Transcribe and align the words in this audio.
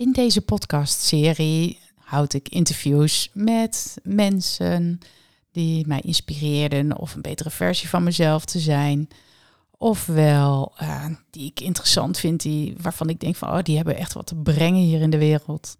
In 0.00 0.12
deze 0.12 0.40
podcastserie 0.40 1.78
houd 1.94 2.32
ik 2.32 2.48
interviews 2.48 3.30
met 3.32 3.98
mensen 4.02 4.98
die 5.52 5.86
mij 5.86 6.00
inspireerden 6.00 6.98
of 6.98 7.14
een 7.14 7.22
betere 7.22 7.50
versie 7.50 7.88
van 7.88 8.02
mezelf 8.02 8.44
te 8.44 8.58
zijn. 8.58 9.08
Ofwel 9.70 10.72
uh, 10.82 11.06
die 11.30 11.46
ik 11.46 11.60
interessant 11.60 12.18
vind, 12.18 12.42
die, 12.42 12.74
waarvan 12.80 13.08
ik 13.08 13.20
denk 13.20 13.36
van 13.36 13.48
oh, 13.48 13.62
die 13.62 13.76
hebben 13.76 13.96
echt 13.96 14.12
wat 14.12 14.26
te 14.26 14.36
brengen 14.36 14.82
hier 14.82 15.00
in 15.00 15.10
de 15.10 15.18
wereld. 15.18 15.76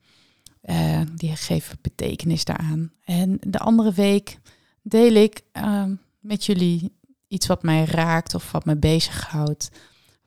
Uh, 0.65 1.01
die 1.16 1.37
geven 1.37 1.79
betekenis 1.80 2.45
daaraan. 2.45 2.93
En 3.05 3.38
de 3.41 3.59
andere 3.59 3.93
week 3.93 4.38
deel 4.82 5.12
ik 5.12 5.43
uh, 5.52 5.84
met 6.18 6.45
jullie 6.45 6.93
iets 7.29 7.46
wat 7.46 7.62
mij 7.62 7.84
raakt 7.84 8.34
of 8.34 8.52
wat 8.52 8.65
me 8.65 8.77
bezighoudt. 8.77 9.71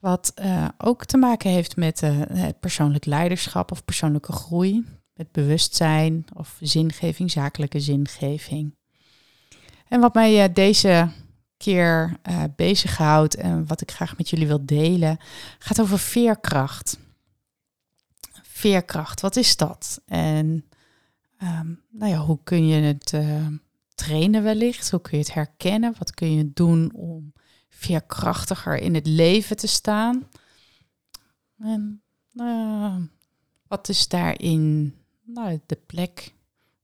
Wat 0.04 0.34
uh, 0.42 0.68
ook 0.78 1.06
te 1.06 1.18
maken 1.18 1.50
heeft 1.50 1.76
met 1.76 2.02
uh, 2.02 2.22
persoonlijk 2.60 3.06
leiderschap 3.06 3.72
of 3.72 3.86
persoonlijke 3.86 4.32
groei. 4.32 4.86
Met 5.14 5.32
bewustzijn 5.32 6.26
of 6.34 6.58
zingeving, 6.60 7.32
zakelijke 7.32 7.80
zingeving. 7.80 8.76
En 9.88 10.00
wat 10.00 10.14
mij 10.14 10.44
uh, 10.44 10.54
deze 10.54 11.10
keer 11.58 12.20
bezighoudt 12.56 13.36
en 13.36 13.68
wat 13.68 13.82
ik 13.82 13.92
graag 13.92 14.18
met 14.18 14.30
jullie 14.30 14.48
wil 14.48 14.66
delen, 14.66 15.18
gaat 15.60 15.82
over 15.82 16.00
veerkracht. 16.00 16.98
Veerkracht, 18.42 19.22
wat 19.22 19.36
is 19.36 19.58
dat? 19.58 20.02
En 20.06 20.66
um, 21.44 21.82
nou 21.90 22.12
ja, 22.12 22.18
hoe 22.18 22.40
kun 22.44 22.68
je 22.68 22.82
het 22.82 23.14
trainen 23.96 24.44
wellicht? 24.44 24.92
Hoe 24.92 25.02
kun 25.02 25.18
je 25.18 25.24
het 25.24 25.34
herkennen? 25.34 25.96
Wat 25.98 26.14
kun 26.14 26.34
je 26.34 26.52
doen 26.54 26.92
om 26.96 27.34
veerkrachtiger 27.84 28.78
in 28.78 28.96
het 28.96 29.08
leven 29.08 29.58
te 29.58 29.68
staan? 29.68 30.28
En 31.58 32.02
nou, 32.32 33.08
wat 33.68 33.90
is 33.90 34.08
daarin 34.08 34.96
nou, 35.26 35.60
de 35.66 35.80
plek 35.86 36.34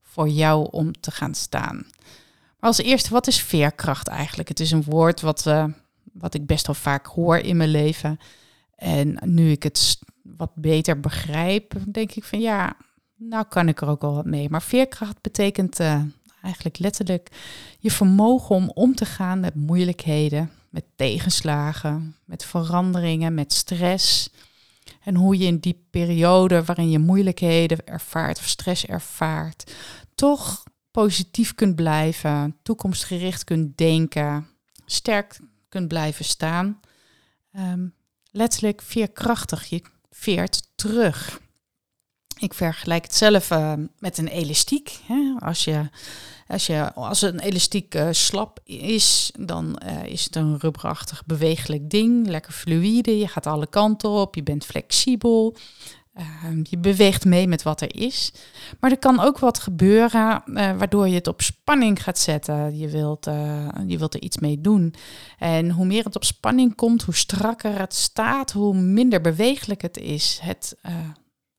voor 0.02 0.28
jou 0.28 0.68
om 0.70 1.00
te 1.00 1.10
gaan 1.10 1.34
staan? 1.34 1.76
Maar 2.58 2.70
als 2.70 2.78
eerste, 2.78 3.10
wat 3.10 3.26
is 3.26 3.42
veerkracht 3.42 4.08
eigenlijk? 4.08 4.48
Het 4.48 4.60
is 4.60 4.70
een 4.70 4.82
woord 4.82 5.20
wat, 5.20 5.46
uh, 5.46 5.64
wat 6.12 6.34
ik 6.34 6.46
best 6.46 6.66
wel 6.66 6.76
vaak 6.76 7.06
hoor 7.06 7.36
in 7.36 7.56
mijn 7.56 7.70
leven. 7.70 8.18
En 8.74 9.18
nu 9.24 9.50
ik 9.50 9.62
het 9.62 9.98
wat 10.22 10.54
beter 10.54 11.00
begrijp, 11.00 11.74
denk 11.92 12.12
ik 12.12 12.24
van 12.24 12.40
ja, 12.40 12.76
nou 13.16 13.44
kan 13.48 13.68
ik 13.68 13.80
er 13.80 13.88
ook 13.88 14.00
wel 14.00 14.14
wat 14.14 14.24
mee. 14.24 14.50
Maar 14.50 14.62
veerkracht 14.62 15.20
betekent 15.20 15.80
uh, 15.80 16.02
eigenlijk 16.42 16.78
letterlijk 16.78 17.28
je 17.78 17.90
vermogen 17.90 18.56
om 18.56 18.70
om 18.74 18.94
te 18.94 19.04
gaan 19.04 19.40
met 19.40 19.54
moeilijkheden, 19.54 20.50
met 20.70 20.84
tegenslagen, 20.96 22.16
met 22.24 22.44
veranderingen, 22.44 23.34
met 23.34 23.52
stress. 23.52 24.30
En 25.00 25.14
hoe 25.14 25.38
je 25.38 25.46
in 25.46 25.58
die 25.58 25.86
periode 25.90 26.64
waarin 26.64 26.90
je 26.90 26.98
moeilijkheden 26.98 27.86
ervaart 27.86 28.38
of 28.38 28.46
stress 28.46 28.86
ervaart, 28.86 29.74
toch 30.14 30.62
positief 30.90 31.54
kunt 31.54 31.74
blijven, 31.74 32.56
toekomstgericht 32.62 33.44
kunt 33.44 33.78
denken, 33.78 34.46
sterk 34.86 35.38
kunt 35.68 35.88
blijven 35.88 36.24
staan. 36.24 36.80
Um, 37.56 37.94
letterlijk 38.30 38.82
veerkrachtig, 38.82 39.64
je 39.64 39.82
veert 40.10 40.62
terug. 40.74 41.40
Ik 42.38 42.54
vergelijk 42.54 43.02
het 43.02 43.14
zelf 43.14 43.50
uh, 43.50 43.72
met 43.98 44.18
een 44.18 44.28
elastiek. 44.28 44.98
Hè? 45.06 45.34
Als, 45.38 45.64
je, 45.64 45.90
als, 46.50 46.66
je, 46.66 46.92
als 46.94 47.22
een 47.22 47.38
elastiek 47.38 47.94
uh, 47.94 48.08
slap 48.10 48.60
is, 48.64 49.32
dan 49.38 49.82
uh, 49.86 50.04
is 50.04 50.24
het 50.24 50.36
een 50.36 50.58
rubberachtig 50.58 51.26
bewegelijk 51.26 51.90
ding. 51.90 52.26
Lekker 52.26 52.52
fluïde, 52.52 53.18
je 53.18 53.28
gaat 53.28 53.46
alle 53.46 53.66
kanten 53.66 54.10
op, 54.10 54.34
je 54.34 54.42
bent 54.42 54.64
flexibel. 54.64 55.56
Ehm, 56.14 56.60
je 56.62 56.78
beweegt 56.78 57.24
mee 57.24 57.48
met 57.48 57.62
wat 57.62 57.80
er 57.80 57.96
is. 57.96 58.32
Maar 58.80 58.90
er 58.90 58.98
kan 58.98 59.20
ook 59.20 59.38
wat 59.38 59.58
gebeuren 59.58 60.42
waardoor 60.54 61.08
je 61.08 61.14
het 61.14 61.26
op 61.26 61.42
spanning 61.42 62.02
gaat 62.02 62.18
zetten. 62.18 62.78
Je 62.78 62.88
wilt, 62.88 63.24
je 63.86 63.98
wilt 63.98 64.14
er 64.14 64.22
iets 64.22 64.38
mee 64.38 64.60
doen. 64.60 64.94
En 65.38 65.70
hoe 65.70 65.86
meer 65.86 66.04
het 66.04 66.16
op 66.16 66.24
spanning 66.24 66.74
komt, 66.74 67.02
hoe 67.02 67.14
strakker 67.14 67.78
het 67.78 67.94
staat, 67.94 68.52
hoe 68.52 68.74
minder 68.74 69.20
bewegelijk 69.20 69.82
het 69.82 69.96
is. 69.96 70.38
Het 70.42 70.76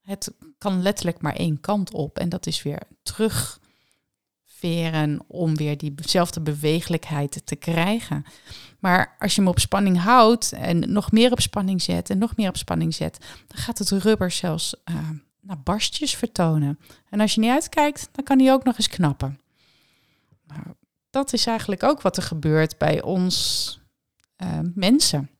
het 0.02 0.32
kan 0.58 0.82
letterlijk 0.82 1.20
maar 1.20 1.36
één 1.36 1.60
kant 1.60 1.92
op. 1.92 2.18
En 2.18 2.28
dat 2.28 2.46
is 2.46 2.62
weer 2.62 2.82
om 5.26 5.56
weer 5.56 5.76
diezelfde 5.78 6.40
bewegelijkheid 6.40 7.42
te 7.44 7.56
krijgen. 7.56 8.24
Maar 8.78 9.16
als 9.18 9.34
je 9.34 9.40
hem 9.40 9.50
op 9.50 9.58
spanning 9.58 9.98
houdt 9.98 10.52
en 10.52 10.92
nog 10.92 11.12
meer 11.12 11.32
op 11.32 11.40
spanning 11.40 11.82
zet 11.82 12.10
en 12.10 12.18
nog 12.18 12.36
meer 12.36 12.48
op 12.48 12.56
spanning 12.56 12.94
zet, 12.94 13.18
dan 13.46 13.58
gaat 13.58 13.78
het 13.78 13.90
rubber 13.90 14.30
zelfs 14.30 14.74
uh, 14.90 14.96
naar 15.40 15.62
barstjes 15.62 16.14
vertonen. 16.14 16.78
En 17.10 17.20
als 17.20 17.34
je 17.34 17.40
niet 17.40 17.50
uitkijkt, 17.50 18.08
dan 18.12 18.24
kan 18.24 18.38
hij 18.38 18.52
ook 18.52 18.64
nog 18.64 18.76
eens 18.76 18.88
knappen. 18.88 19.40
Dat 21.10 21.32
is 21.32 21.46
eigenlijk 21.46 21.82
ook 21.82 22.02
wat 22.02 22.16
er 22.16 22.22
gebeurt 22.22 22.78
bij 22.78 23.02
ons 23.02 23.80
uh, 24.42 24.58
mensen. 24.74 25.30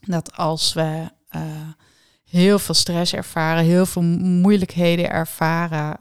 Dat 0.00 0.36
als 0.36 0.72
we 0.72 1.10
uh, 1.36 1.68
heel 2.24 2.58
veel 2.58 2.74
stress 2.74 3.14
ervaren, 3.14 3.64
heel 3.64 3.86
veel 3.86 4.02
moeilijkheden 4.02 5.10
ervaren. 5.10 5.98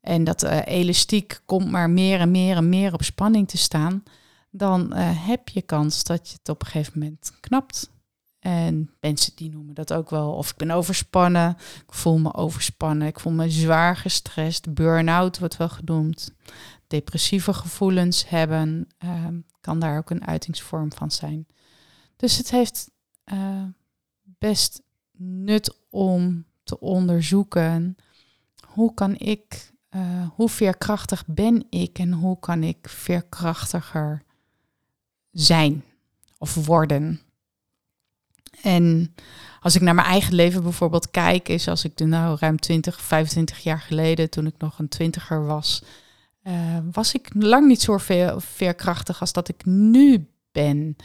En 0.00 0.24
dat 0.24 0.44
uh, 0.44 0.58
elastiek 0.64 1.40
komt 1.44 1.70
maar 1.70 1.90
meer 1.90 2.20
en 2.20 2.30
meer 2.30 2.56
en 2.56 2.68
meer 2.68 2.92
op 2.92 3.02
spanning 3.02 3.48
te 3.48 3.58
staan, 3.58 4.02
dan 4.50 4.92
uh, 4.92 5.26
heb 5.26 5.48
je 5.48 5.62
kans 5.62 6.04
dat 6.04 6.28
je 6.28 6.36
het 6.38 6.48
op 6.48 6.60
een 6.60 6.66
gegeven 6.66 6.98
moment 6.98 7.32
knapt. 7.40 7.90
En 8.38 8.90
mensen 9.00 9.32
die 9.36 9.50
noemen 9.50 9.74
dat 9.74 9.92
ook 9.92 10.10
wel, 10.10 10.32
of 10.32 10.50
ik 10.50 10.56
ben 10.56 10.70
overspannen, 10.70 11.56
ik 11.86 11.92
voel 11.94 12.18
me 12.18 12.34
overspannen, 12.34 13.08
ik 13.08 13.20
voel 13.20 13.32
me 13.32 13.50
zwaar 13.50 13.96
gestrest, 13.96 14.74
burn-out 14.74 15.38
wordt 15.38 15.56
wel 15.56 15.68
genoemd. 15.68 16.34
Depressieve 16.86 17.52
gevoelens 17.52 18.28
hebben, 18.28 18.88
kan 19.60 19.78
daar 19.78 19.98
ook 19.98 20.10
een 20.10 20.26
uitingsvorm 20.26 20.92
van 20.92 21.10
zijn. 21.10 21.46
Dus 22.16 22.36
het 22.36 22.50
heeft 22.50 22.90
best 24.22 24.82
nut 25.16 25.78
om 25.90 26.44
te 26.62 26.80
onderzoeken 26.80 27.96
hoe 28.66 28.94
kan 28.94 29.18
ik, 29.18 29.72
uh, 29.96 30.26
hoe 30.34 30.48
veerkrachtig 30.48 31.24
ben 31.26 31.66
ik 31.70 31.98
en 31.98 32.12
hoe 32.12 32.38
kan 32.38 32.62
ik 32.62 32.88
veerkrachtiger 32.88 34.22
zijn 35.30 35.84
of 36.38 36.54
worden. 36.66 37.20
En 38.62 39.14
als 39.60 39.74
ik 39.74 39.80
naar 39.82 39.94
mijn 39.94 40.06
eigen 40.06 40.34
leven 40.34 40.62
bijvoorbeeld 40.62 41.10
kijk, 41.10 41.48
is 41.48 41.68
als 41.68 41.84
ik 41.84 41.96
de 41.96 42.04
nou 42.04 42.36
ruim 42.40 42.60
20, 42.60 43.00
25 43.00 43.58
jaar 43.58 43.80
geleden, 43.80 44.30
toen 44.30 44.46
ik 44.46 44.54
nog 44.58 44.78
een 44.78 44.88
twintiger 44.88 45.46
was, 45.46 45.82
uh, 46.42 46.78
was 46.92 47.14
ik 47.14 47.28
lang 47.34 47.66
niet 47.66 47.82
zo 47.82 47.98
veer, 47.98 48.40
veerkrachtig 48.40 49.20
als 49.20 49.32
dat 49.32 49.48
ik 49.48 49.64
nu 49.64 50.28
ben. 50.52 50.96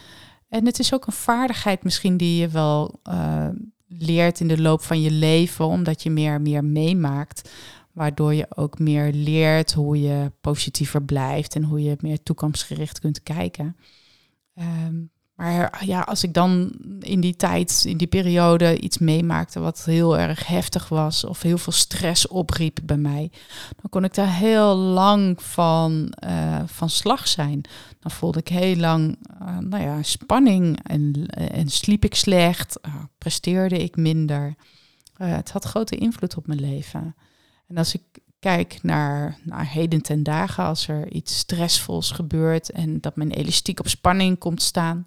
En 0.49 0.65
het 0.65 0.79
is 0.79 0.93
ook 0.93 1.07
een 1.07 1.13
vaardigheid 1.13 1.83
misschien 1.83 2.17
die 2.17 2.41
je 2.41 2.47
wel 2.47 2.99
uh, 3.09 3.47
leert 3.87 4.39
in 4.39 4.47
de 4.47 4.61
loop 4.61 4.81
van 4.81 5.01
je 5.01 5.11
leven, 5.11 5.65
omdat 5.65 6.03
je 6.03 6.09
meer 6.09 6.33
en 6.33 6.41
meer 6.41 6.63
meemaakt. 6.63 7.49
Waardoor 7.93 8.33
je 8.33 8.47
ook 8.55 8.79
meer 8.79 9.11
leert 9.13 9.73
hoe 9.73 10.01
je 10.01 10.31
positiever 10.41 11.03
blijft 11.03 11.55
en 11.55 11.63
hoe 11.63 11.83
je 11.83 11.97
meer 11.99 12.23
toekomstgericht 12.23 12.99
kunt 12.99 13.23
kijken. 13.23 13.77
Um, 14.55 15.11
maar 15.35 15.85
ja, 15.85 16.01
als 16.01 16.23
ik 16.23 16.33
dan 16.33 16.71
in 16.99 17.19
die 17.19 17.35
tijd, 17.35 17.83
in 17.87 17.97
die 17.97 18.07
periode 18.07 18.79
iets 18.79 18.97
meemaakte 18.97 19.59
wat 19.59 19.85
heel 19.85 20.17
erg 20.17 20.47
heftig 20.47 20.89
was 20.89 21.23
of 21.23 21.41
heel 21.41 21.57
veel 21.57 21.73
stress 21.73 22.27
opriep 22.27 22.79
bij 22.83 22.97
mij, 22.97 23.31
dan 23.81 23.89
kon 23.89 24.03
ik 24.03 24.13
daar 24.13 24.35
heel 24.35 24.75
lang 24.75 25.43
van, 25.43 26.13
uh, 26.27 26.61
van 26.65 26.89
slag 26.89 27.27
zijn. 27.27 27.61
Dan 27.99 28.11
voelde 28.11 28.39
ik 28.39 28.47
heel 28.47 28.75
lang 28.75 29.17
uh, 29.41 29.57
nou 29.57 29.83
ja, 29.83 30.03
spanning 30.03 30.79
en, 30.83 31.25
en 31.27 31.69
sliep 31.69 32.05
ik 32.05 32.15
slecht, 32.15 32.79
uh, 32.87 32.95
presteerde 33.17 33.83
ik 33.83 33.95
minder. 33.95 34.55
het 35.13 35.51
had 35.51 35.63
grote 35.63 35.95
invloed 35.95 36.37
op 36.37 36.47
mijn 36.47 36.59
leven. 36.59 37.15
En 37.67 37.77
als 37.77 37.93
ik 37.93 38.01
kijk 38.39 38.79
naar, 38.81 39.37
naar 39.43 39.69
heden 39.69 40.01
ten 40.01 40.23
dagen 40.23 40.63
als 40.63 40.87
er 40.87 41.11
iets 41.11 41.37
stressvols 41.37 42.11
gebeurt 42.11 42.71
en 42.71 43.01
dat 43.01 43.15
mijn 43.15 43.31
elastiek 43.31 43.79
op 43.79 43.87
spanning 43.87 44.37
komt 44.37 44.61
staan, 44.61 45.05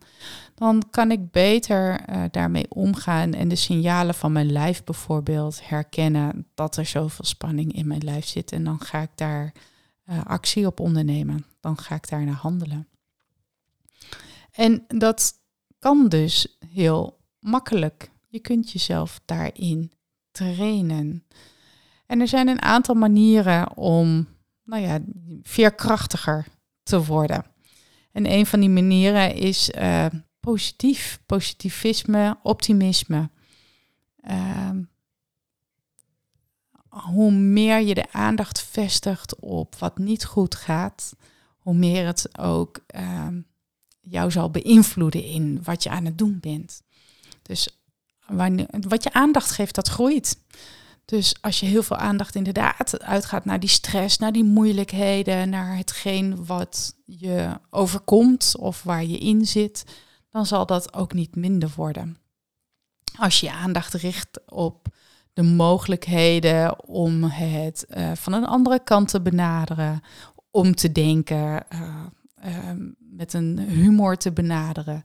dan 0.55 0.83
kan 0.91 1.11
ik 1.11 1.31
beter 1.31 2.09
uh, 2.11 2.25
daarmee 2.31 2.67
omgaan 2.69 3.33
en 3.33 3.49
de 3.49 3.57
signalen 3.57 4.15
van 4.15 4.33
mijn 4.33 4.53
lijf 4.53 4.85
bijvoorbeeld 4.85 5.69
herkennen 5.69 6.47
dat 6.55 6.77
er 6.77 6.87
zoveel 6.87 7.25
spanning 7.25 7.73
in 7.73 7.87
mijn 7.87 8.05
lijf 8.05 8.27
zit. 8.27 8.53
En 8.53 8.65
dan 8.65 8.81
ga 8.81 9.03
ik 9.03 9.11
daar 9.15 9.53
uh, 10.11 10.25
actie 10.25 10.67
op 10.67 10.81
ondernemen. 10.81 11.47
Dan 11.61 11.79
ga 11.79 11.95
ik 11.95 12.09
daar 12.09 12.25
naar 12.25 12.35
handelen. 12.35 12.89
En 14.53 14.85
dat 14.89 15.33
kan 15.79 16.09
dus 16.09 16.57
heel 16.69 17.19
makkelijk. 17.39 18.11
Je 18.27 18.39
kunt 18.39 18.73
jezelf 18.73 19.21
daarin 19.25 19.93
trainen. 20.31 21.25
En 22.07 22.21
er 22.21 22.29
zijn 22.29 22.49
een 22.49 22.63
aantal 22.63 22.95
manieren 22.95 23.77
om, 23.77 24.29
nou 24.65 24.83
ja, 24.83 24.99
veerkrachtiger 25.43 26.47
te 26.83 27.05
worden. 27.05 27.45
En 28.13 28.31
een 28.33 28.47
van 28.47 28.61
die 28.61 28.69
manieren 28.69 29.35
is 29.35 29.71
uh, 29.71 30.07
positief, 30.41 31.21
positivisme, 31.27 32.39
optimisme. 32.43 33.31
Uh, 34.29 34.71
hoe 36.89 37.33
meer 37.33 37.81
je 37.81 37.95
de 37.95 38.13
aandacht 38.13 38.63
vestigt 38.63 39.41
op 39.41 39.75
wat 39.75 39.99
niet 39.99 40.25
goed 40.25 40.55
gaat, 40.55 41.17
hoe 41.59 41.75
meer 41.75 42.07
het 42.07 42.39
ook 42.39 42.85
uh, 42.97 43.29
jou 44.01 44.31
zal 44.31 44.51
beïnvloeden 44.51 45.25
in 45.25 45.63
wat 45.63 45.83
je 45.83 45.91
aan 45.91 46.05
het 46.05 46.19
doen 46.19 46.41
bent. 46.41 46.83
Dus 47.43 47.69
wanneer, 48.27 48.67
wat 48.89 49.03
je 49.03 49.13
aandacht 49.13 49.51
geeft, 49.51 49.75
dat 49.75 49.89
groeit. 49.89 50.39
Dus 51.07 51.35
als 51.41 51.61
je 51.61 51.67
heel 51.67 51.83
veel 51.83 51.97
aandacht 51.97 52.35
inderdaad 52.35 53.03
uitgaat 53.03 53.45
naar 53.45 53.61
die 53.61 53.69
stress, 53.69 54.19
naar 54.19 54.33
die 54.33 54.45
moeilijkheden, 54.45 55.49
naar 55.49 55.77
hetgeen 55.77 56.47
wat 56.47 56.95
je 57.05 57.61
overkomt 57.71 58.55
of 58.59 58.83
waar 58.83 59.05
je 59.05 59.19
in 59.19 59.47
zit, 59.47 59.85
dan 60.31 60.47
zal 60.47 60.67
dat 60.67 60.95
ook 60.95 61.13
niet 61.13 61.37
minder 61.37 61.73
worden. 61.77 62.17
Als 63.19 63.41
je 63.41 63.47
je 63.47 63.53
aandacht 63.53 63.95
richt 63.95 64.41
op 64.47 64.87
de 65.33 65.43
mogelijkheden 65.43 66.85
om 66.87 67.23
het 67.23 67.87
uh, 67.89 68.13
van 68.15 68.33
een 68.33 68.47
andere 68.47 68.85
kant 68.85 69.09
te 69.09 69.21
benaderen, 69.21 70.01
om 70.51 70.75
te 70.75 70.93
denken, 70.93 71.65
uh, 71.73 72.05
uh, 72.45 72.71
met 72.99 73.33
een 73.33 73.59
humor 73.59 74.17
te 74.17 74.33
benaderen. 74.33 75.03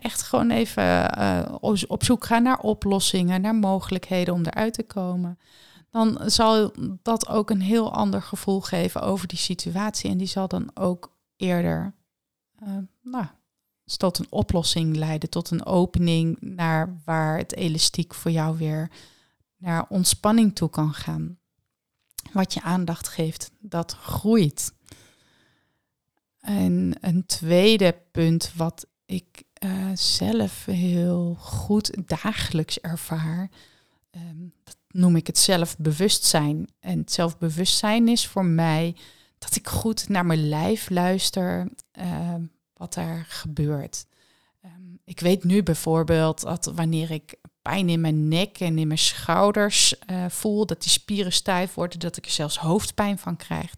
Echt 0.00 0.22
gewoon 0.22 0.50
even 0.50 1.62
op 1.88 2.04
zoek 2.04 2.24
gaan 2.24 2.42
naar 2.42 2.58
oplossingen, 2.58 3.40
naar 3.40 3.54
mogelijkheden 3.54 4.34
om 4.34 4.44
eruit 4.44 4.74
te 4.74 4.82
komen. 4.82 5.38
Dan 5.90 6.20
zal 6.24 6.72
dat 7.02 7.28
ook 7.28 7.50
een 7.50 7.60
heel 7.60 7.92
ander 7.92 8.22
gevoel 8.22 8.60
geven 8.60 9.02
over 9.02 9.28
die 9.28 9.38
situatie. 9.38 10.10
En 10.10 10.18
die 10.18 10.26
zal 10.26 10.48
dan 10.48 10.70
ook 10.74 11.16
eerder 11.36 11.94
nou, 13.02 13.26
tot 13.96 14.18
een 14.18 14.26
oplossing 14.30 14.96
leiden, 14.96 15.30
tot 15.30 15.50
een 15.50 15.64
opening 15.64 16.36
naar 16.40 17.00
waar 17.04 17.38
het 17.38 17.54
elastiek 17.54 18.14
voor 18.14 18.30
jou 18.30 18.56
weer 18.56 18.90
naar 19.56 19.86
ontspanning 19.88 20.54
toe 20.54 20.70
kan 20.70 20.92
gaan. 20.92 21.38
Wat 22.32 22.54
je 22.54 22.62
aandacht 22.62 23.08
geeft, 23.08 23.50
dat 23.58 23.92
groeit. 23.92 24.74
En 26.40 26.96
een 27.00 27.26
tweede 27.26 28.02
punt 28.10 28.52
wat 28.56 28.86
ik 29.04 29.42
uh, 29.64 29.90
zelf 29.94 30.64
heel 30.64 31.36
goed 31.38 31.96
dagelijks 32.06 32.80
ervaar, 32.80 33.50
um, 34.10 34.52
dat 34.64 34.76
noem 34.90 35.16
ik 35.16 35.26
het 35.26 35.38
zelfbewustzijn. 35.38 36.68
En 36.80 36.98
het 36.98 37.12
zelfbewustzijn 37.12 38.08
is 38.08 38.26
voor 38.26 38.44
mij 38.44 38.96
dat 39.38 39.56
ik 39.56 39.68
goed 39.68 40.08
naar 40.08 40.26
mijn 40.26 40.48
lijf 40.48 40.90
luister, 40.90 41.68
uh, 42.00 42.34
wat 42.76 42.96
er 42.96 43.24
gebeurt. 43.28 44.06
Um, 44.64 44.98
ik 45.04 45.20
weet 45.20 45.44
nu 45.44 45.62
bijvoorbeeld 45.62 46.40
dat 46.40 46.64
wanneer 46.74 47.10
ik 47.10 47.34
pijn 47.70 47.88
in 47.88 48.00
mijn 48.00 48.28
nek 48.28 48.60
en 48.60 48.78
in 48.78 48.86
mijn 48.86 48.98
schouders 48.98 49.94
uh, 50.10 50.24
voel, 50.28 50.66
dat 50.66 50.82
die 50.82 50.90
spieren 50.90 51.32
stijf 51.32 51.74
worden, 51.74 51.98
dat 51.98 52.16
ik 52.16 52.24
er 52.24 52.30
zelfs 52.30 52.58
hoofdpijn 52.58 53.18
van 53.18 53.36
krijg. 53.36 53.74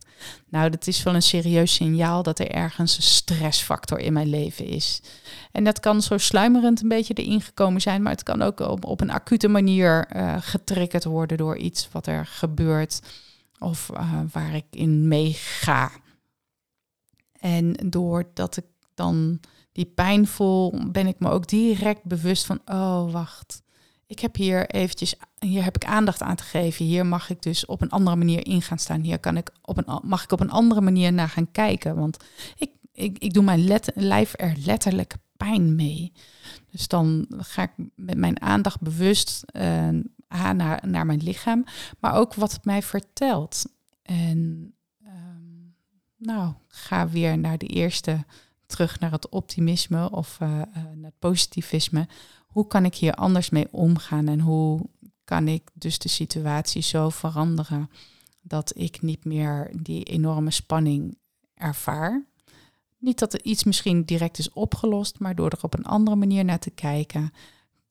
Nou, 0.49 0.71
dat 0.71 0.87
is 0.87 1.03
wel 1.03 1.15
een 1.15 1.23
serieus 1.23 1.75
signaal 1.75 2.23
dat 2.23 2.39
er 2.39 2.51
ergens 2.51 2.97
een 2.97 3.03
stressfactor 3.03 3.99
in 3.99 4.13
mijn 4.13 4.29
leven 4.29 4.67
is. 4.67 5.03
En 5.53 5.65
dat 5.65 5.81
kan 5.81 6.03
zo 6.03 6.19
sluimerend 6.19 6.83
een 6.83 6.89
beetje 6.89 7.15
erin 7.15 7.41
gekomen 7.41 7.81
zijn, 7.81 8.03
maar 8.03 8.13
het 8.13 8.23
kan 8.23 8.43
ook 8.43 8.61
op, 8.61 8.85
op 8.85 9.01
een 9.01 9.11
acute 9.11 9.49
manier 9.49 10.17
uh, 10.17 10.37
getriggerd 10.41 11.05
worden 11.05 11.37
door 11.37 11.57
iets 11.57 11.89
wat 11.93 12.07
er 12.07 12.27
gebeurt 12.27 13.01
of 13.59 13.91
uh, 13.95 14.21
waar 14.33 14.55
ik 14.55 14.67
in 14.71 15.09
meega. 15.09 15.91
En 17.41 17.73
doordat 17.73 18.57
ik 18.57 18.67
dan 18.95 19.41
die 19.73 19.87
pijn 19.87 20.27
voel, 20.27 20.91
ben 20.91 21.07
ik 21.07 21.19
me 21.19 21.29
ook 21.29 21.49
direct 21.49 22.05
bewust 22.05 22.47
van, 22.47 22.61
oh 22.65 23.13
wacht, 23.13 23.62
ik 24.13 24.21
heb 24.21 24.37
hier 24.37 24.71
eventjes, 24.71 25.15
hier 25.39 25.65
heb 25.65 25.77
ik 25.77 25.85
aandacht 25.85 26.23
aan 26.23 26.37
te 26.37 26.43
geven. 26.43 26.85
Hier 26.85 27.07
mag 27.07 27.31
ik 27.31 27.43
dus 27.43 27.67
op 27.67 27.81
een 27.81 27.91
andere 27.91 28.17
manier 28.17 28.47
in 28.47 28.63
gaan 28.63 28.79
staan. 28.79 29.01
Hier 29.01 29.19
kan 29.19 29.37
ik 29.37 29.51
op 29.63 29.77
een, 29.77 30.01
mag 30.03 30.25
ik 30.25 30.33
op 30.33 30.41
een 30.41 30.51
andere 30.51 30.81
manier 30.81 31.13
naar 31.13 31.29
gaan 31.29 31.51
kijken. 31.51 31.97
Want 31.97 32.17
ik, 32.57 32.71
ik, 32.93 33.19
ik 33.19 33.33
doe 33.33 33.43
mijn 33.43 33.81
lijf 33.95 34.33
er 34.37 34.57
letterlijk 34.65 35.15
pijn 35.37 35.75
mee. 35.75 36.13
Dus 36.71 36.89
dan 36.89 37.27
ga 37.29 37.63
ik 37.63 37.71
met 37.95 38.17
mijn 38.17 38.43
aandacht 38.43 38.81
bewust 38.81 39.45
uh, 39.53 39.89
naar, 40.29 40.89
naar 40.89 41.07
mijn 41.07 41.23
lichaam, 41.23 41.65
maar 42.01 42.15
ook 42.15 42.35
wat 42.35 42.53
het 42.53 42.65
mij 42.65 42.83
vertelt. 42.83 43.65
En 44.03 44.73
um, 45.07 45.75
nou, 46.17 46.53
ga 46.69 47.09
weer 47.09 47.39
naar 47.39 47.59
de 47.59 47.67
eerste, 47.67 48.25
terug 48.73 49.01
naar 49.01 49.11
het 49.11 49.29
optimisme 49.29 50.11
of 50.11 50.39
uh, 50.43 50.49
uh, 50.49 50.57
naar 50.75 51.11
het 51.11 51.19
positivisme 51.19 52.09
hoe 52.47 52.67
kan 52.67 52.85
ik 52.85 52.95
hier 52.95 53.15
anders 53.15 53.51
mee 53.51 53.69
omgaan 53.71 54.29
en 54.29 54.41
hoe 54.41 54.81
kan 55.25 55.49
ik 55.49 55.71
dus 55.75 55.99
de 55.99 56.09
situatie 56.09 56.83
zo 56.83 57.09
veranderen 57.09 57.91
dat 58.43 58.73
ik 58.77 59.03
niet 59.03 59.25
meer 59.25 59.71
die 59.83 60.03
enorme 60.03 60.51
spanning 60.51 61.19
ervaar. 61.55 62.27
Niet 62.99 63.19
dat 63.19 63.33
er 63.33 63.45
iets 63.45 63.65
misschien 63.65 64.05
direct 64.05 64.39
is 64.39 64.53
opgelost, 64.53 65.19
maar 65.19 65.35
door 65.35 65.51
er 65.51 65.63
op 65.63 65.75
een 65.75 65.85
andere 65.85 66.17
manier 66.17 66.45
naar 66.45 66.59
te 66.59 66.71
kijken, 66.71 67.33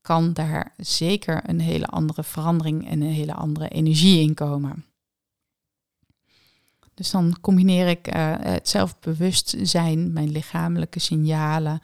kan 0.02 0.34
daar 0.34 0.74
zeker 0.78 1.50
een 1.50 1.60
hele 1.60 1.86
andere 1.88 2.24
verandering 2.24 2.90
en 2.90 3.02
een 3.02 3.12
hele 3.12 3.34
andere 3.34 3.68
energie 3.68 4.22
in 4.22 4.34
komen. 4.34 4.86
Dus 6.94 7.12
dan 7.12 7.38
combineer 7.42 7.88
ik 7.88 8.16
uh, 8.16 8.36
het 8.40 8.70
zelfbewustzijn, 8.70 10.14
mijn 10.14 10.32
lichamelijke 10.32 11.00
signalen, 11.00 11.82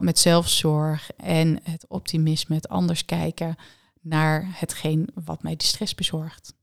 met 0.00 0.18
zelfzorg 0.18 1.10
en 1.16 1.58
het 1.62 1.84
optimisme, 1.88 2.54
het 2.54 2.68
anders 2.68 3.04
kijken 3.04 3.56
naar 4.00 4.46
hetgeen 4.48 5.08
wat 5.24 5.42
mij 5.42 5.56
de 5.56 5.64
stress 5.64 5.94
bezorgt. 5.94 6.54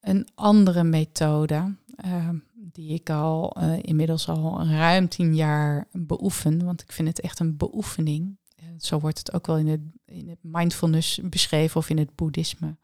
Een 0.00 0.28
andere 0.34 0.84
methode, 0.84 1.76
uh, 2.04 2.28
die 2.54 2.94
ik 2.94 3.10
al 3.10 3.56
uh, 3.58 3.78
inmiddels 3.82 4.28
al 4.28 4.66
ruim 4.66 5.08
tien 5.08 5.34
jaar 5.34 5.88
beoefen, 5.92 6.64
want 6.64 6.82
ik 6.82 6.92
vind 6.92 7.08
het 7.08 7.20
echt 7.20 7.38
een 7.38 7.56
beoefening. 7.56 8.36
Zo 8.78 8.98
wordt 8.98 9.18
het 9.18 9.32
ook 9.32 9.46
wel 9.46 9.58
in 9.58 9.68
het, 9.68 9.80
in 10.04 10.28
het 10.28 10.38
mindfulness 10.42 11.20
beschreven 11.22 11.76
of 11.76 11.90
in 11.90 11.98
het 11.98 12.14
boeddhisme. 12.14 12.76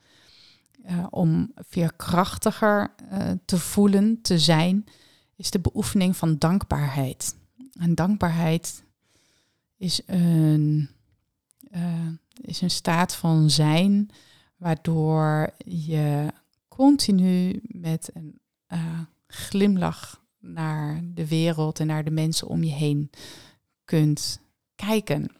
Om 1.11 1.53
veerkrachtiger 1.55 2.95
te 3.45 3.59
voelen, 3.59 4.19
te 4.23 4.38
zijn, 4.38 4.85
is 5.37 5.50
de 5.50 5.61
beoefening 5.61 6.17
van 6.17 6.38
dankbaarheid. 6.38 7.37
En 7.79 7.95
dankbaarheid 7.95 8.85
is 9.76 10.03
een, 10.07 10.91
uh, 11.71 12.09
is 12.41 12.61
een 12.61 12.71
staat 12.71 13.14
van 13.14 13.50
zijn 13.50 14.11
waardoor 14.57 15.50
je 15.64 16.33
continu 16.69 17.61
met 17.62 18.11
een 18.14 18.41
uh, 18.69 19.00
glimlach 19.26 20.23
naar 20.38 21.00
de 21.05 21.29
wereld 21.29 21.81
en 21.81 21.87
naar 21.87 22.05
de 22.05 22.11
mensen 22.11 22.49
om 22.49 22.64
je 22.64 22.73
heen 22.73 23.11
kunt 23.85 24.41
kijken. 24.75 25.31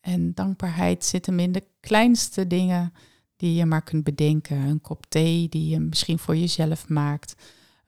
En 0.00 0.34
dankbaarheid 0.34 1.04
zit 1.04 1.26
hem 1.26 1.38
in 1.38 1.52
de 1.52 1.66
kleinste 1.80 2.46
dingen 2.46 2.92
die 3.38 3.54
je 3.54 3.66
maar 3.66 3.82
kunt 3.82 4.04
bedenken. 4.04 4.56
Een 4.56 4.80
kop 4.80 5.06
thee 5.08 5.48
die 5.48 5.68
je 5.68 5.80
misschien 5.80 6.18
voor 6.18 6.36
jezelf 6.36 6.88
maakt 6.88 7.34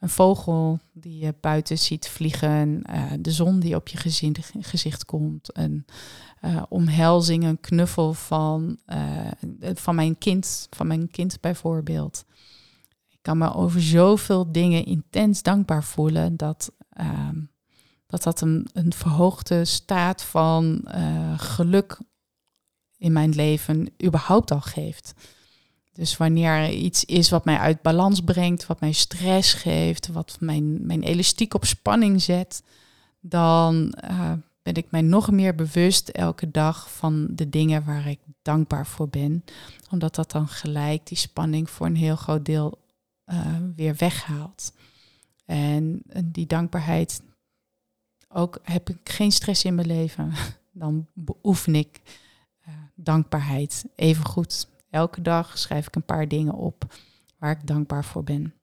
een 0.00 0.08
vogel 0.08 0.80
die 0.92 1.18
je 1.18 1.34
buiten 1.40 1.78
ziet 1.78 2.08
vliegen, 2.08 2.82
uh, 2.90 3.12
de 3.20 3.32
zon 3.32 3.60
die 3.60 3.76
op 3.76 3.88
je 3.88 3.98
gezicht, 4.60 5.04
komt, 5.04 5.56
een 5.56 5.86
uh, 6.44 6.62
omhelzing, 6.68 7.44
een 7.44 7.60
knuffel 7.60 8.12
van, 8.12 8.78
uh, 8.86 9.30
van 9.74 9.94
mijn 9.94 10.18
kind, 10.18 10.66
van 10.70 10.86
mijn 10.86 11.10
kind 11.10 11.40
bijvoorbeeld. 11.40 12.24
Ik 13.08 13.18
kan 13.22 13.38
me 13.38 13.54
over 13.54 13.82
zoveel 13.82 14.52
dingen 14.52 14.84
intens 14.84 15.42
dankbaar 15.42 15.84
voelen 15.84 16.36
dat 16.36 16.72
ehm, 16.90 17.38
dat, 18.06 18.22
dat 18.22 18.40
een, 18.40 18.68
een 18.72 18.92
verhoogde 18.92 19.64
staat 19.64 20.22
van 20.22 20.84
geluk 21.36 21.98
in 22.96 23.12
mijn 23.12 23.30
leven 23.30 23.92
überhaupt 24.04 24.50
al 24.50 24.60
geeft. 24.60 25.14
Dus 26.00 26.16
wanneer 26.16 26.50
er 26.52 26.70
iets 26.70 27.04
is 27.04 27.30
wat 27.30 27.44
mij 27.44 27.58
uit 27.58 27.82
balans 27.82 28.20
brengt, 28.20 28.66
wat 28.66 28.80
mij 28.80 28.92
stress 28.92 29.54
geeft, 29.54 30.08
wat 30.08 30.36
mijn, 30.40 30.86
mijn 30.86 31.02
elastiek 31.02 31.54
op 31.54 31.64
spanning 31.64 32.22
zet, 32.22 32.62
dan 33.20 33.94
uh, 34.10 34.32
ben 34.62 34.74
ik 34.74 34.90
mij 34.90 35.00
nog 35.00 35.30
meer 35.30 35.54
bewust 35.54 36.08
elke 36.08 36.50
dag 36.50 36.92
van 36.92 37.26
de 37.30 37.48
dingen 37.48 37.84
waar 37.84 38.08
ik 38.08 38.18
dankbaar 38.42 38.86
voor 38.86 39.08
ben. 39.08 39.44
Omdat 39.90 40.14
dat 40.14 40.30
dan 40.30 40.48
gelijk 40.48 41.06
die 41.06 41.18
spanning 41.18 41.70
voor 41.70 41.86
een 41.86 41.96
heel 41.96 42.16
groot 42.16 42.44
deel 42.44 42.78
uh, 43.26 43.56
weer 43.76 43.96
weghaalt. 43.96 44.72
En, 45.44 46.02
die 46.24 46.46
dankbaarheid, 46.46 47.22
ook 48.28 48.58
heb 48.62 48.90
ik 48.90 48.98
geen 49.04 49.32
stress 49.32 49.64
in 49.64 49.74
mijn 49.74 49.86
leven, 49.86 50.32
dan 50.72 51.06
beoefen 51.12 51.74
ik 51.74 52.00
uh, 52.68 52.74
dankbaarheid 52.94 53.84
even 53.94 54.24
goed. 54.24 54.68
Elke 54.90 55.22
dag 55.22 55.58
schrijf 55.58 55.86
ik 55.86 55.94
een 55.94 56.04
paar 56.04 56.28
dingen 56.28 56.54
op 56.54 56.94
waar 57.38 57.50
ik 57.50 57.66
dankbaar 57.66 58.04
voor 58.04 58.24
ben. 58.24 58.54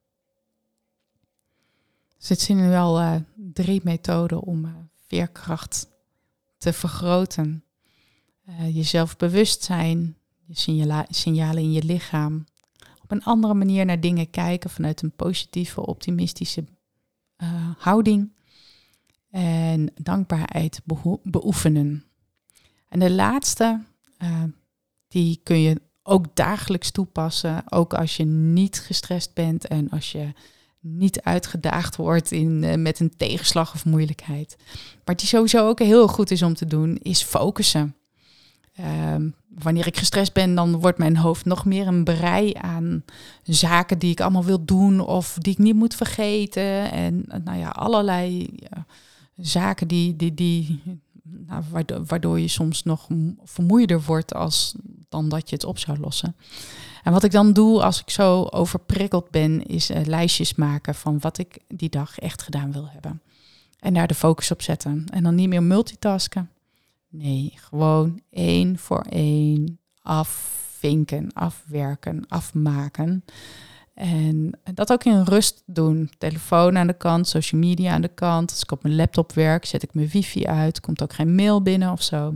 Dus 2.18 2.30
het 2.30 2.42
zijn 2.42 2.58
nu 2.58 2.68
wel 2.70 3.00
uh, 3.02 3.16
drie 3.36 3.82
methoden 3.84 4.42
om 4.42 4.66
uh, 4.66 4.72
veerkracht 5.08 5.88
te 6.58 6.74
vergroten. 6.74 7.64
Uh, 8.50 8.76
je 8.76 8.84
zelfbewustzijn, 8.84 10.18
je 10.46 10.56
signala 10.56 11.06
signalen 11.10 11.62
in 11.62 11.72
je 11.72 11.84
lichaam. 11.84 12.46
Op 13.04 13.12
een 13.12 13.24
andere 13.24 13.54
manier 13.54 13.86
naar 13.86 14.00
dingen 14.00 14.30
kijken 14.30 14.70
vanuit 14.70 15.02
een 15.02 15.16
positieve, 15.16 15.86
optimistische 15.86 16.64
houding. 17.78 18.36
En 19.30 19.92
dankbaarheid 19.96 20.82
beoefenen. 21.24 22.04
En 22.90 23.00
de 23.00 23.12
laatste, 23.12 23.84
die 25.08 25.40
kun 25.44 25.60
je 25.60 25.82
ook 26.08 26.26
dagelijks 26.34 26.92
toepassen. 26.92 27.64
Ook 27.70 27.94
als 27.94 28.18
je 28.18 28.26
niet 28.26 28.80
gestrest 28.80 29.34
bent 29.34 29.68
en 29.68 29.90
als 29.90 30.12
je 30.12 30.34
niet 30.80 31.22
uitgedaagd 31.22 31.96
wordt 31.96 32.32
in, 32.32 32.64
uh, 32.64 32.76
met 32.76 33.00
een 33.00 33.14
tegenslag 33.18 33.74
of 33.74 33.86
moeilijkheid. 33.86 34.58
Maar 35.06 35.16
die 35.16 35.28
sowieso 35.28 35.68
ook 35.68 35.80
heel 35.80 36.08
goed 36.08 36.32
is 36.32 36.42
om 36.42 36.54
te 36.54 36.66
doen, 36.66 36.98
is 37.02 37.24
focussen. 37.24 37.96
Um, 39.14 39.36
wanneer 39.48 39.88
ik 39.88 39.98
gestrest 39.98 40.34
ben, 40.34 40.56
dan 40.56 40.80
wordt 40.80 40.98
mijn 40.98 41.18
hoofd 41.18 41.46
nog 41.46 41.66
meer 41.66 41.88
een 41.88 42.04
brei 42.04 42.54
aan 42.54 43.04
zaken 43.44 44.00
die 44.00 44.12
ik 44.12 44.22
allemaal 44.22 44.44
wil 44.44 44.66
doen 44.66 45.00
of 45.00 45.38
die 45.40 45.54
ik 45.54 45.60
niet 45.60 45.76
moet 45.76 45.96
vergeten. 45.96 46.92
En 46.92 47.26
nou 47.44 47.58
ja, 47.58 47.70
allerlei 47.70 48.40
uh, 48.40 48.80
zaken 49.36 49.88
die, 49.88 50.16
die, 50.16 50.34
die, 50.34 50.82
nou, 51.48 51.64
waardoor, 51.72 52.06
waardoor 52.06 52.40
je 52.40 52.48
soms 52.48 52.84
nog 52.84 53.08
vermoeider 53.44 54.02
wordt 54.02 54.34
als 54.34 54.76
dan 55.10 55.30
dat 55.30 55.50
je 55.50 55.56
het 55.56 55.66
op 55.66 55.78
zou 55.78 56.00
lossen. 56.00 56.36
En 57.04 57.12
wat 57.12 57.24
ik 57.24 57.32
dan 57.32 57.54
doe 57.54 57.84
als 57.84 58.02
ik 58.02 58.10
zo 58.10 58.44
overprikkeld 58.44 59.30
ben, 59.30 59.66
is 59.66 59.92
uh, 59.92 60.06
lijstjes 60.06 60.56
maken 60.56 60.96
van 60.96 61.20
wat 61.20 61.38
ik 61.38 61.60
die 61.68 61.90
dag 61.90 62.20
echt 62.20 62.42
gedaan 62.42 62.72
wil 62.72 62.90
hebben. 62.90 63.22
En 63.80 63.94
daar 63.94 64.08
de 64.08 64.14
focus 64.14 64.52
op 64.52 64.62
zetten. 64.62 65.06
En 65.10 65.24
dan 65.24 65.36
niet 65.36 65.48
meer 65.48 65.64
multitasken. 65.64 66.50
Nee, 67.10 67.54
gewoon 67.56 68.22
één 68.30 68.78
voor 68.78 69.02
één 69.02 69.80
afvinken, 70.02 71.34
afwerken, 71.34 72.26
afmaken. 72.28 73.24
En 73.98 74.60
dat 74.74 74.92
ook 74.92 75.04
in 75.04 75.24
rust 75.24 75.64
doen. 75.66 76.10
Telefoon 76.18 76.78
aan 76.78 76.88
de 76.88 76.98
kant, 76.98 77.28
social 77.28 77.62
media 77.62 77.94
aan 77.94 78.02
de 78.02 78.14
kant. 78.14 78.52
Als 78.52 78.62
ik 78.62 78.72
op 78.72 78.84
mijn 78.84 78.96
laptop 78.96 79.34
werk, 79.34 79.66
zet 79.66 79.84
ik 79.84 79.94
mijn 79.94 80.08
wifi 80.08 80.46
uit. 80.46 80.80
Komt 80.80 81.02
ook 81.02 81.14
geen 81.14 81.36
mail 81.36 81.62
binnen 81.62 81.92
of 81.92 82.04
zo. 82.04 82.36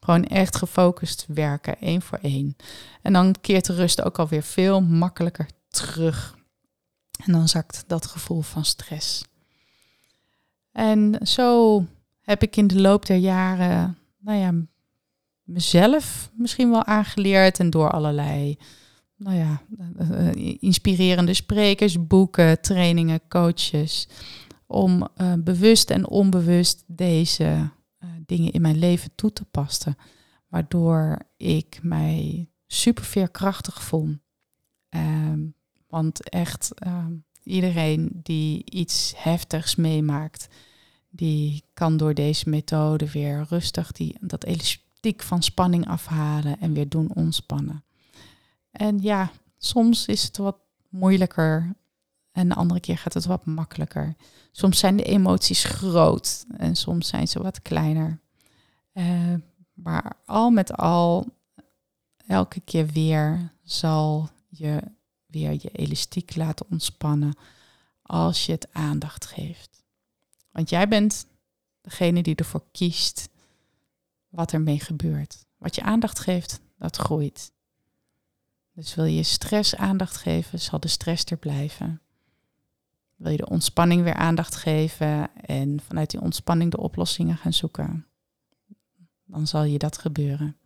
Gewoon 0.00 0.24
echt 0.24 0.56
gefocust 0.56 1.26
werken, 1.28 1.80
één 1.80 2.02
voor 2.02 2.18
één. 2.22 2.56
En 3.02 3.12
dan 3.12 3.34
keert 3.40 3.66
de 3.66 3.74
rust 3.74 4.02
ook 4.02 4.18
alweer 4.18 4.42
veel 4.42 4.80
makkelijker 4.80 5.48
terug. 5.68 6.36
En 7.24 7.32
dan 7.32 7.48
zakt 7.48 7.84
dat 7.86 8.06
gevoel 8.06 8.40
van 8.40 8.64
stress. 8.64 9.24
En 10.72 11.18
zo 11.22 11.84
heb 12.20 12.42
ik 12.42 12.56
in 12.56 12.66
de 12.66 12.80
loop 12.80 13.06
der 13.06 13.16
jaren, 13.16 13.98
nou 14.18 14.38
ja, 14.38 14.54
mezelf 15.42 16.30
misschien 16.34 16.70
wel 16.70 16.84
aangeleerd 16.84 17.58
en 17.58 17.70
door 17.70 17.90
allerlei, 17.90 18.58
nou 19.16 19.36
ja, 19.36 19.62
inspirerende 20.58 21.34
sprekers, 21.34 22.06
boeken, 22.06 22.60
trainingen, 22.60 23.20
coaches, 23.28 24.08
om 24.66 25.08
uh, 25.16 25.32
bewust 25.38 25.90
en 25.90 26.08
onbewust 26.08 26.84
deze 26.86 27.70
dingen 28.26 28.52
in 28.52 28.60
mijn 28.60 28.78
leven 28.78 29.10
toe 29.14 29.32
te 29.32 29.44
passen. 29.44 29.96
Waardoor 30.48 31.18
ik 31.36 31.78
mij 31.82 32.48
super 32.66 33.04
veerkrachtig 33.04 33.82
voel. 33.82 34.16
Um, 34.90 35.54
want 35.88 36.28
echt, 36.28 36.86
um, 36.86 37.24
iedereen 37.42 38.20
die 38.22 38.70
iets 38.70 39.12
heftigs 39.16 39.76
meemaakt, 39.76 40.48
die 41.10 41.64
kan 41.74 41.96
door 41.96 42.14
deze 42.14 42.48
methode 42.48 43.10
weer 43.10 43.46
rustig 43.48 43.92
die, 43.92 44.16
dat 44.20 44.44
elastiek 44.44 45.22
van 45.22 45.42
spanning 45.42 45.88
afhalen 45.88 46.60
en 46.60 46.72
weer 46.72 46.88
doen 46.88 47.14
ontspannen. 47.14 47.84
En 48.76 48.98
ja, 48.98 49.30
soms 49.58 50.06
is 50.06 50.22
het 50.22 50.36
wat 50.36 50.58
moeilijker 50.88 51.76
en 52.32 52.48
de 52.48 52.54
andere 52.54 52.80
keer 52.80 52.98
gaat 52.98 53.14
het 53.14 53.24
wat 53.24 53.46
makkelijker. 53.46 54.14
Soms 54.52 54.78
zijn 54.78 54.96
de 54.96 55.02
emoties 55.02 55.64
groot 55.64 56.44
en 56.56 56.76
soms 56.76 57.08
zijn 57.08 57.28
ze 57.28 57.42
wat 57.42 57.62
kleiner. 57.62 58.20
Uh, 58.92 59.34
maar 59.72 60.16
al 60.24 60.50
met 60.50 60.76
al, 60.76 61.26
elke 62.26 62.60
keer 62.60 62.86
weer 62.86 63.52
zal 63.62 64.28
je 64.48 64.82
weer 65.26 65.52
je 65.52 65.70
elastiek 65.70 66.36
laten 66.36 66.66
ontspannen 66.70 67.36
als 68.02 68.46
je 68.46 68.52
het 68.52 68.72
aandacht 68.72 69.26
geeft. 69.26 69.84
Want 70.50 70.70
jij 70.70 70.88
bent 70.88 71.26
degene 71.80 72.22
die 72.22 72.34
ervoor 72.34 72.64
kiest 72.72 73.28
wat 74.28 74.52
ermee 74.52 74.80
gebeurt. 74.80 75.44
Wat 75.56 75.74
je 75.74 75.82
aandacht 75.82 76.18
geeft, 76.18 76.60
dat 76.78 76.96
groeit. 76.96 77.52
Dus 78.76 78.94
wil 78.94 79.04
je 79.04 79.22
stress 79.22 79.76
aandacht 79.76 80.16
geven, 80.16 80.60
zal 80.60 80.80
de 80.80 80.88
stress 80.88 81.24
er 81.24 81.36
blijven. 81.36 82.00
Wil 83.14 83.30
je 83.30 83.36
de 83.36 83.48
ontspanning 83.48 84.02
weer 84.02 84.14
aandacht 84.14 84.56
geven 84.56 85.34
en 85.34 85.80
vanuit 85.80 86.10
die 86.10 86.20
ontspanning 86.20 86.70
de 86.70 86.80
oplossingen 86.80 87.36
gaan 87.36 87.52
zoeken, 87.52 88.06
dan 89.24 89.46
zal 89.46 89.62
je 89.62 89.78
dat 89.78 89.98
gebeuren. 89.98 90.56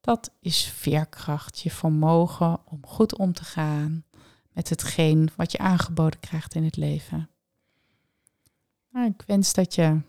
Dat 0.00 0.30
is 0.40 0.64
veerkracht, 0.64 1.60
je 1.60 1.70
vermogen 1.70 2.60
om 2.64 2.86
goed 2.86 3.18
om 3.18 3.32
te 3.32 3.44
gaan 3.44 4.04
met 4.52 4.68
hetgeen 4.68 5.30
wat 5.36 5.52
je 5.52 5.58
aangeboden 5.58 6.20
krijgt 6.20 6.54
in 6.54 6.64
het 6.64 6.76
leven. 6.76 7.28
Nou, 8.90 9.06
ik 9.06 9.22
wens 9.26 9.52
dat 9.52 9.74
je 9.74 10.00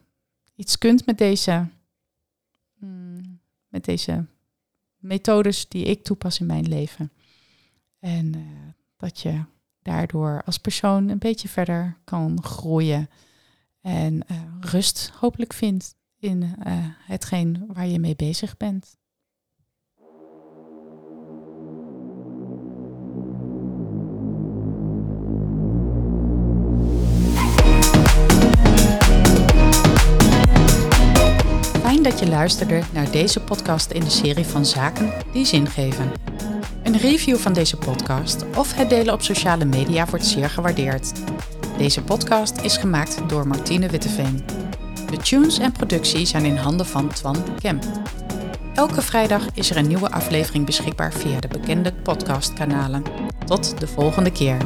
iets 0.56 0.78
kunt 0.78 1.06
met 1.06 1.18
deze, 1.18 1.68
mm, 2.80 3.40
met 3.68 3.86
deze 3.86 4.26
methodes 5.06 5.68
die 5.68 5.86
ik 5.86 6.04
toepas 6.04 6.40
in 6.40 6.46
mijn 6.46 6.68
leven. 6.68 7.12
En 8.00 8.36
uh, 8.36 8.42
dat 8.98 9.20
je 9.20 9.44
daardoor 9.82 10.42
als 10.46 10.58
persoon 10.58 11.10
een 11.10 11.18
beetje 11.18 11.48
verder 11.48 11.98
kan 12.04 12.44
groeien 12.44 13.10
en 13.82 14.14
uh, 14.14 14.42
rust 14.60 15.10
hopelijk 15.20 15.54
vindt 15.54 15.96
in 16.20 16.42
uh, 16.42 16.54
hetgeen 17.00 17.66
waar 17.68 17.88
je 17.88 18.00
mee 18.00 18.16
bezig 18.16 18.58
bent. 18.58 18.98
Fijn 31.96 32.08
dat 32.08 32.20
je 32.20 32.28
luisterde 32.28 32.82
naar 32.92 33.12
deze 33.12 33.42
podcast 33.42 33.92
in 33.92 34.00
de 34.00 34.10
serie 34.10 34.46
van 34.46 34.66
Zaken 34.66 35.14
die 35.32 35.46
zin 35.46 35.68
geven. 35.68 36.12
Een 36.84 36.98
review 36.98 37.38
van 37.38 37.54
deze 37.54 37.78
podcast 37.78 38.46
of 38.56 38.76
het 38.76 38.90
delen 38.90 39.14
op 39.14 39.22
sociale 39.22 39.66
media 39.66 40.06
wordt 40.06 40.26
zeer 40.26 40.50
gewaardeerd. 40.50 41.12
Deze 41.78 42.02
podcast 42.02 42.62
is 42.62 42.78
gemaakt 42.78 43.30
door 43.30 43.48
Martine 43.48 43.90
Witteveen. 43.90 44.46
De 45.10 45.18
tunes 45.18 45.60
en 45.60 45.72
productie 45.72 46.26
zijn 46.26 46.46
in 46.46 46.56
handen 46.56 46.86
van 46.86 47.08
Twan 47.08 47.38
Kemp. 47.60 47.84
Elke 48.74 49.02
vrijdag 49.02 49.48
is 49.54 49.70
er 49.70 49.78
een 49.78 49.88
nieuwe 49.88 50.12
aflevering 50.12 50.66
beschikbaar 50.66 51.14
via 51.14 51.40
de 51.40 51.48
bekende 51.48 51.94
podcastkanalen. 51.94 53.04
Tot 53.46 53.80
de 53.80 53.88
volgende 53.88 54.32
keer. 54.32 54.58